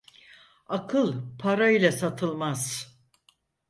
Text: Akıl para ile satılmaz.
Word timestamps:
Akıl 0.67 1.21
para 1.39 1.69
ile 1.71 1.91
satılmaz. 1.91 2.91